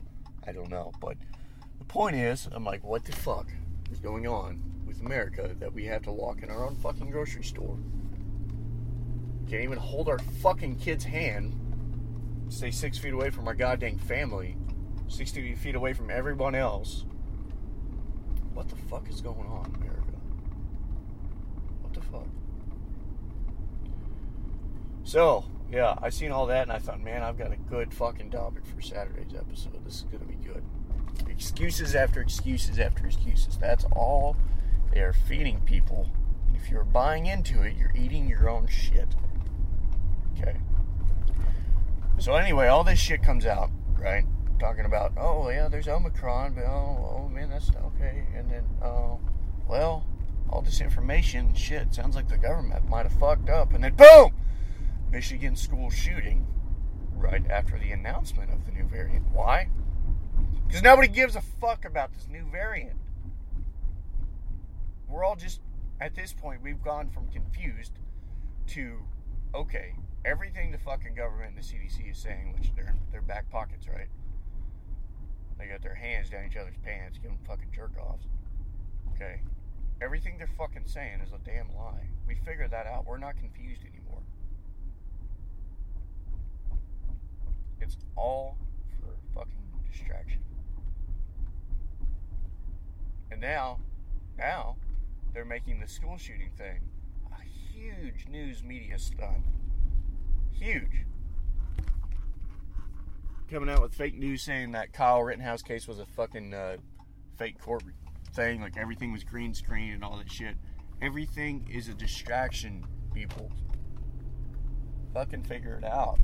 I 0.48 0.51
don't 0.51 0.70
know. 0.70 0.91
But 1.01 1.17
the 1.79 1.86
point 1.86 2.15
is, 2.15 2.48
I'm 2.51 2.63
like, 2.63 2.84
what 2.84 3.03
the 3.03 3.12
fuck 3.12 3.48
is 3.91 4.00
going 4.00 4.25
on 4.25 4.62
with 4.93 5.05
America 5.05 5.55
that 5.59 5.73
we 5.73 5.85
have 5.85 6.03
to 6.03 6.12
walk 6.12 6.43
in 6.43 6.50
our 6.50 6.65
own 6.65 6.75
fucking 6.75 7.09
grocery 7.09 7.43
store? 7.43 7.77
Can't 9.50 9.63
even 9.63 9.77
hold 9.77 10.07
our 10.07 10.19
fucking 10.19 10.77
kid's 10.77 11.03
hand, 11.03 11.55
stay 12.50 12.71
six 12.71 12.97
feet 12.97 13.13
away 13.13 13.29
from 13.29 13.47
our 13.47 13.53
goddamn 13.53 13.97
family, 13.97 14.55
60 15.07 15.55
feet 15.55 15.75
away 15.75 15.93
from 15.93 16.09
everyone 16.09 16.55
else. 16.55 17.05
What 18.53 18.69
the 18.69 18.75
fuck 18.75 19.09
is 19.09 19.21
going 19.21 19.47
on, 19.47 19.73
America? 19.75 20.13
What 21.81 21.93
the 21.93 22.01
fuck? 22.01 22.27
So, 25.03 25.45
yeah, 25.71 25.95
I 26.01 26.09
seen 26.09 26.31
all 26.31 26.45
that 26.47 26.63
and 26.63 26.71
I 26.71 26.77
thought, 26.77 27.01
man, 27.01 27.23
I've 27.23 27.38
got 27.38 27.51
a 27.51 27.57
good 27.57 27.93
fucking 27.93 28.29
topic 28.31 28.65
for 28.65 28.81
Saturday's 28.81 29.33
episode. 29.35 29.83
This 29.85 29.95
is 29.95 30.03
gonna 30.03 30.25
be 30.25 30.35
good. 30.35 30.63
Excuses 31.27 31.95
after 31.95 32.21
excuses 32.21 32.79
after 32.79 33.05
excuses. 33.05 33.57
That's 33.57 33.85
all 33.85 34.35
they 34.93 35.01
are 35.01 35.13
feeding 35.13 35.59
people. 35.62 36.09
If 36.53 36.69
you're 36.69 36.83
buying 36.83 37.25
into 37.25 37.63
it, 37.63 37.75
you're 37.75 37.93
eating 37.95 38.27
your 38.27 38.50
own 38.50 38.67
shit. 38.67 39.07
Okay. 40.38 40.57
So 42.19 42.35
anyway, 42.35 42.67
all 42.67 42.83
this 42.83 43.00
shit 43.00 43.23
comes 43.23 43.45
out, 43.45 43.71
right? 43.97 44.25
Talking 44.59 44.85
about, 44.85 45.13
oh 45.17 45.50
yeah, 45.50 45.67
there's 45.67 45.88
Omicron, 45.88 46.53
but 46.53 46.65
oh, 46.65 47.23
oh 47.25 47.29
man, 47.29 47.50
that's 47.50 47.71
okay. 47.71 48.25
And 48.35 48.51
then, 48.51 48.63
oh, 48.83 49.19
well, 49.67 50.05
all 50.50 50.62
this 50.62 50.79
information, 50.79 51.53
shit, 51.55 51.93
sounds 51.93 52.15
like 52.15 52.29
the 52.29 52.38
government 52.38 52.88
might 52.88 53.03
have 53.03 53.19
fucked 53.19 53.50
up. 53.50 53.73
And 53.73 53.83
then, 53.83 53.95
boom, 53.95 54.31
Michigan 55.12 55.55
school 55.55 55.89
shooting 55.89 56.45
right 57.15 57.50
after 57.50 57.79
the 57.79 57.91
announcement 57.91 58.51
of 58.51 58.65
the 58.65 58.71
new 58.71 58.83
variant. 58.83 59.25
Why? 59.33 59.69
Because 60.67 60.83
nobody 60.83 61.07
gives 61.07 61.35
a 61.35 61.41
fuck 61.41 61.83
about 61.83 62.13
this 62.13 62.27
new 62.29 62.45
variant. 62.45 62.97
We're 65.13 65.24
all 65.24 65.36
just, 65.36 65.62
at 66.01 66.15
this 66.15 66.34
point, 66.34 66.63
we've 66.63 66.82
gone 66.82 67.08
from 67.12 67.27
confused 67.29 67.91
to, 68.70 68.98
okay, 69.53 69.93
everything 70.25 70.72
the 70.72 70.79
fucking 70.79 71.13
government 71.13 71.55
and 71.55 71.58
the 71.58 71.62
CDC 71.62 72.10
is 72.10 72.17
saying, 72.17 72.55
which 72.58 72.74
they're 72.75 72.88
in 72.88 73.00
their 73.12 73.22
back 73.22 73.48
pockets, 73.51 73.88
right? 73.88 74.08
They 75.60 75.67
got 75.67 75.84
their 75.84 75.93
hands 75.93 76.32
down 76.32 76.46
each 76.50 76.58
other's 76.58 76.77
pants, 76.84 77.20
giving 77.22 77.38
fucking 77.48 77.70
jerk 77.75 77.91
offs. 78.01 78.25
Okay. 79.13 79.41
Everything 80.01 80.39
they're 80.39 80.50
fucking 80.58 80.88
saying 80.88 81.22
is 81.22 81.32
a 81.32 81.38
damn 81.46 81.67
lie. 81.75 82.10
We 82.27 82.34
figured 82.34 82.72
that 82.72 82.88
out. 82.88 83.05
We're 83.05 83.20
not 83.20 83.38
confused 83.38 83.84
anymore. 83.84 84.24
It's 87.79 87.98
all 88.15 88.58
for 89.00 89.13
fucking 89.36 89.62
distraction. 89.91 90.39
And 93.29 93.39
now, 93.39 93.77
now, 94.39 94.77
they're 95.33 95.45
making 95.45 95.79
the 95.79 95.87
school 95.87 96.17
shooting 96.17 96.51
thing 96.57 96.81
a 97.31 97.43
huge 97.43 98.27
news 98.29 98.63
media 98.63 98.97
stunt. 98.99 99.45
Huge. 100.51 101.05
Coming 103.49 103.69
out 103.69 103.81
with 103.81 103.93
fake 103.93 104.17
news 104.17 104.41
saying 104.41 104.71
that 104.71 104.93
Kyle 104.93 105.21
Rittenhouse 105.21 105.61
case 105.61 105.87
was 105.87 105.99
a 105.99 106.05
fucking 106.05 106.53
uh, 106.53 106.77
fake 107.37 107.59
court 107.59 107.83
thing, 108.33 108.61
like 108.61 108.77
everything 108.77 109.11
was 109.11 109.23
green 109.23 109.53
screen 109.53 109.93
and 109.93 110.03
all 110.03 110.17
that 110.17 110.31
shit. 110.31 110.55
Everything 111.01 111.67
is 111.71 111.87
a 111.87 111.93
distraction, 111.93 112.85
people. 113.13 113.51
Fucking 115.13 115.43
figure 115.43 115.75
it 115.75 115.83
out. 115.83 116.19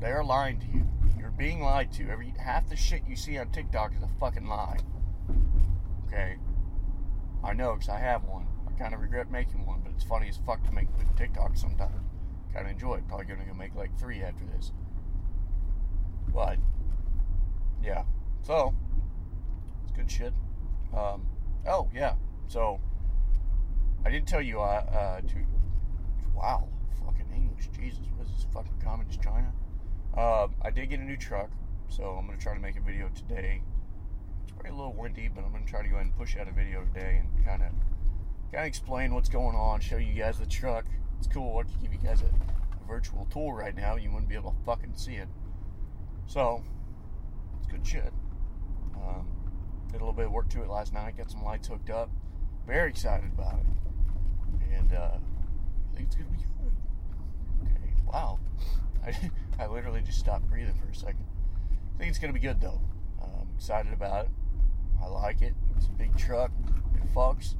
They 0.00 0.08
are 0.08 0.24
lying 0.24 0.58
to 0.60 0.66
you. 0.66 0.86
You're 1.18 1.30
being 1.30 1.60
lied 1.60 1.92
to. 1.94 2.08
Every 2.08 2.32
half 2.38 2.68
the 2.68 2.76
shit 2.76 3.02
you 3.06 3.16
see 3.16 3.38
on 3.38 3.50
TikTok 3.50 3.92
is 3.96 4.02
a 4.02 4.08
fucking 4.20 4.46
lie. 4.46 4.78
Okay, 6.06 6.38
I 7.44 7.52
know 7.52 7.74
because 7.74 7.88
I 7.88 7.98
have 7.98 8.24
one. 8.24 8.46
I 8.66 8.72
kind 8.78 8.94
of 8.94 9.00
regret 9.00 9.30
making 9.30 9.64
one, 9.66 9.80
but 9.82 9.92
it's 9.92 10.04
funny 10.04 10.28
as 10.28 10.38
fuck 10.38 10.64
to 10.64 10.72
make 10.72 10.88
with 10.96 11.14
TikTok 11.16 11.56
sometimes. 11.56 11.94
Kind 12.52 12.66
of 12.66 12.72
enjoy 12.72 12.96
it. 12.96 13.08
Probably 13.08 13.26
gonna 13.26 13.44
go 13.44 13.54
make 13.54 13.74
like 13.74 13.96
three 13.98 14.22
after 14.22 14.44
this. 14.56 14.72
But 16.32 16.58
yeah, 17.82 18.04
so 18.42 18.74
it's 19.84 19.92
good 19.92 20.10
shit. 20.10 20.32
Um, 20.96 21.26
oh 21.66 21.88
yeah, 21.94 22.14
so 22.48 22.80
I 24.04 24.10
didn't 24.10 24.28
tell 24.28 24.42
you. 24.42 24.60
Uh, 24.60 24.84
uh, 24.90 25.20
to 25.20 25.36
wow, 26.34 26.68
fucking 27.04 27.26
English, 27.34 27.68
Jesus, 27.76 28.00
what 28.16 28.26
is 28.26 28.34
this 28.34 28.46
fucking 28.52 28.80
communist 28.82 29.20
China? 29.22 29.52
Uh, 30.16 30.48
I 30.62 30.70
did 30.70 30.90
get 30.90 31.00
a 31.00 31.04
new 31.04 31.16
truck, 31.16 31.50
so 31.88 32.16
I'm 32.18 32.26
gonna 32.26 32.38
try 32.38 32.54
to 32.54 32.60
make 32.60 32.76
a 32.76 32.80
video 32.80 33.08
today. 33.14 33.62
It's 34.48 34.54
probably 34.54 34.70
a 34.70 34.74
little 34.74 34.94
windy, 34.94 35.28
but 35.28 35.44
I'm 35.44 35.52
gonna 35.52 35.66
try 35.66 35.82
to 35.82 35.88
go 35.88 35.96
ahead 35.96 36.06
and 36.06 36.16
push 36.16 36.36
out 36.38 36.48
a 36.48 36.52
video 36.52 36.82
today 36.94 37.20
and 37.20 37.44
kind 37.44 37.62
of 37.62 37.68
kind 38.50 38.62
of 38.62 38.66
explain 38.66 39.12
what's 39.12 39.28
going 39.28 39.54
on, 39.54 39.80
show 39.80 39.98
you 39.98 40.14
guys 40.14 40.38
the 40.38 40.46
truck. 40.46 40.86
It's 41.18 41.26
cool. 41.26 41.58
I 41.58 41.64
can 41.64 41.82
give 41.82 41.92
you 41.92 41.98
guys 41.98 42.22
a, 42.22 42.30
virtual 42.88 43.26
tour 43.30 43.54
right 43.54 43.76
now. 43.76 43.96
You 43.96 44.10
wouldn't 44.10 44.30
be 44.30 44.34
able 44.34 44.52
to 44.52 44.56
fucking 44.64 44.94
see 44.94 45.16
it. 45.16 45.28
So 46.26 46.64
it's 47.58 47.70
good 47.70 47.86
shit. 47.86 48.14
Um, 48.96 49.28
did 49.88 49.96
a 49.96 49.98
little 49.98 50.14
bit 50.14 50.24
of 50.24 50.32
work 50.32 50.48
to 50.50 50.62
it 50.62 50.70
last 50.70 50.94
night. 50.94 51.18
Got 51.18 51.30
some 51.30 51.44
lights 51.44 51.68
hooked 51.68 51.90
up. 51.90 52.08
Very 52.66 52.88
excited 52.88 53.30
about 53.30 53.58
it. 53.58 53.66
And 54.74 54.94
uh, 54.94 55.18
I 55.92 55.96
think 55.96 56.06
it's 56.06 56.16
gonna 56.16 56.30
be 56.30 56.38
good. 56.38 56.72
Okay. 57.64 57.92
Wow. 58.06 58.38
I, 59.06 59.30
I 59.58 59.66
literally 59.66 60.00
just 60.00 60.18
stopped 60.18 60.48
breathing 60.48 60.74
for 60.82 60.88
a 60.88 60.94
second. 60.94 61.26
I 61.94 61.98
think 61.98 62.08
it's 62.08 62.18
gonna 62.18 62.32
be 62.32 62.40
good 62.40 62.62
though. 62.62 62.80
I'm 63.22 63.48
excited 63.54 63.92
about 63.92 64.24
it. 64.24 64.30
I 65.02 65.06
like 65.06 65.42
it. 65.42 65.54
It's 65.76 65.86
a 65.86 65.90
big 65.90 66.16
truck. 66.16 66.50
It 66.94 67.14
fucks. 67.14 67.54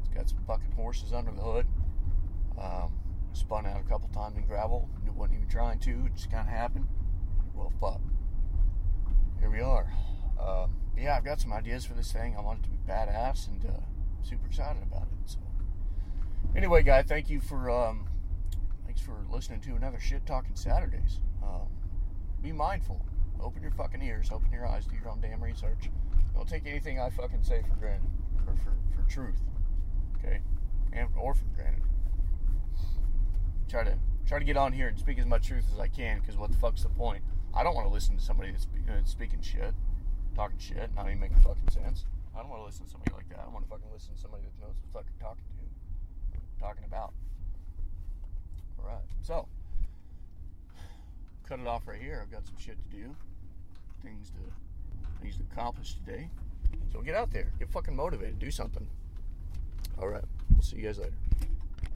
It's 0.00 0.08
got 0.14 0.28
some 0.28 0.38
fucking 0.46 0.72
horses 0.72 1.12
under 1.12 1.32
the 1.32 1.42
hood. 1.42 1.66
Um, 2.60 2.92
spun 3.32 3.66
out 3.66 3.80
a 3.80 3.88
couple 3.88 4.08
times 4.08 4.36
in 4.36 4.46
gravel. 4.46 4.88
It 5.06 5.12
wasn't 5.12 5.38
even 5.38 5.48
trying 5.48 5.78
to. 5.80 5.90
It 6.06 6.14
just 6.14 6.30
kind 6.30 6.48
of 6.48 6.54
happened. 6.54 6.88
Well, 7.54 7.72
fuck. 7.80 8.00
Here 9.38 9.50
we 9.50 9.60
are. 9.60 9.92
Um, 10.38 10.76
yeah, 10.96 11.16
I've 11.16 11.24
got 11.24 11.40
some 11.40 11.52
ideas 11.52 11.84
for 11.84 11.94
this 11.94 12.12
thing. 12.12 12.36
I 12.36 12.40
want 12.40 12.60
it 12.60 12.62
to 12.64 12.68
be 12.70 12.78
badass 12.88 13.48
and 13.48 13.64
uh, 13.64 13.80
super 14.22 14.46
excited 14.46 14.82
about 14.82 15.02
it. 15.02 15.30
So, 15.30 15.38
anyway, 16.56 16.82
guy, 16.82 17.02
thank 17.02 17.30
you 17.30 17.40
for 17.40 17.70
um, 17.70 18.06
thanks 18.84 19.00
for 19.00 19.16
listening 19.30 19.60
to 19.62 19.74
another 19.74 19.98
shit 19.98 20.26
talking 20.26 20.54
Saturdays. 20.54 21.20
Um, 21.42 21.68
be 22.42 22.52
mindful. 22.52 23.04
Open 23.42 23.62
your 23.62 23.70
fucking 23.72 24.02
ears. 24.02 24.30
Open 24.32 24.52
your 24.52 24.66
eyes. 24.66 24.86
Do 24.86 24.96
your 24.96 25.08
own 25.10 25.20
damn 25.20 25.42
research. 25.42 25.90
Don't 26.34 26.48
take 26.48 26.66
anything 26.66 26.98
I 26.98 27.10
fucking 27.10 27.42
say 27.42 27.62
for 27.62 27.76
granted 27.76 28.10
or 28.46 28.54
for, 28.56 28.74
for 28.94 29.08
truth. 29.10 29.40
Okay, 30.18 30.40
and 30.92 31.08
or 31.16 31.34
for 31.34 31.44
granted. 31.56 31.82
Try 33.68 33.84
to 33.84 33.98
try 34.26 34.38
to 34.38 34.44
get 34.44 34.56
on 34.56 34.72
here 34.72 34.88
and 34.88 34.98
speak 34.98 35.18
as 35.18 35.26
much 35.26 35.48
truth 35.48 35.64
as 35.72 35.78
I 35.78 35.88
can. 35.88 36.20
Because 36.20 36.36
what 36.36 36.50
the 36.50 36.58
fuck's 36.58 36.82
the 36.82 36.88
point? 36.88 37.22
I 37.54 37.62
don't 37.62 37.74
want 37.74 37.86
to 37.86 37.92
listen 37.92 38.16
to 38.16 38.22
somebody 38.22 38.52
that's 38.52 38.66
uh, 38.88 39.04
speaking 39.04 39.40
shit, 39.42 39.74
talking 40.34 40.58
shit, 40.58 40.90
not 40.94 41.06
even 41.06 41.20
making 41.20 41.38
fucking 41.38 41.70
sense. 41.70 42.04
I 42.34 42.40
don't 42.40 42.48
want 42.48 42.62
to 42.62 42.66
listen 42.66 42.84
to 42.84 42.90
somebody 42.90 43.12
like 43.14 43.28
that. 43.30 43.40
I 43.44 43.52
want 43.52 43.64
to 43.64 43.70
fucking 43.70 43.90
listen 43.92 44.14
to 44.14 44.20
somebody 44.20 44.44
that 44.44 44.64
knows 44.64 44.76
what 44.78 45.02
fucking 45.02 45.18
talking 45.20 45.44
to, 45.58 46.60
talking 46.60 46.84
about. 46.86 47.12
All 48.78 48.86
right, 48.86 49.02
so 49.22 49.48
cut 51.48 51.58
it 51.58 51.66
off 51.66 51.86
right 51.86 52.00
here. 52.00 52.20
I've 52.22 52.30
got 52.30 52.46
some 52.46 52.56
shit 52.56 52.76
to 52.78 52.96
do, 52.96 53.16
things 54.02 54.30
to 54.30 54.52
things 55.20 55.36
to 55.36 55.42
accomplish 55.52 55.94
today. 55.94 56.28
So 56.92 57.00
get 57.00 57.14
out 57.14 57.32
there, 57.32 57.52
get 57.58 57.70
fucking 57.70 57.94
motivated, 57.94 58.38
do 58.38 58.50
something. 58.50 58.86
All 60.00 60.08
right, 60.08 60.24
we'll 60.52 60.62
see 60.62 60.76
you 60.76 60.82
guys 60.84 60.98
later. 60.98 61.12